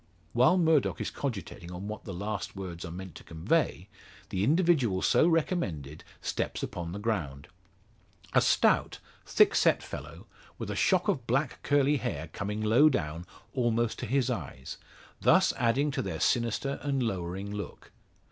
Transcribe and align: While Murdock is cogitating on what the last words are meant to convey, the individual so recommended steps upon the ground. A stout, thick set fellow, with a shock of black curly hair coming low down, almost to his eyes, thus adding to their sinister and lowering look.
While 0.33 0.57
Murdock 0.57 0.99
is 0.99 1.11
cogitating 1.11 1.71
on 1.71 1.87
what 1.87 2.05
the 2.05 2.11
last 2.13 2.55
words 2.55 2.83
are 2.85 2.89
meant 2.91 3.13
to 3.13 3.23
convey, 3.23 3.87
the 4.29 4.43
individual 4.43 5.03
so 5.03 5.27
recommended 5.27 6.03
steps 6.21 6.63
upon 6.63 6.91
the 6.91 6.97
ground. 6.97 7.47
A 8.33 8.41
stout, 8.41 8.97
thick 9.27 9.53
set 9.53 9.83
fellow, 9.83 10.25
with 10.57 10.71
a 10.71 10.75
shock 10.75 11.07
of 11.07 11.27
black 11.27 11.61
curly 11.61 11.97
hair 11.97 12.29
coming 12.29 12.61
low 12.63 12.89
down, 12.89 13.27
almost 13.53 13.99
to 13.99 14.07
his 14.07 14.31
eyes, 14.31 14.77
thus 15.21 15.53
adding 15.55 15.91
to 15.91 16.01
their 16.01 16.19
sinister 16.19 16.79
and 16.81 17.03
lowering 17.03 17.53
look. 17.53 17.91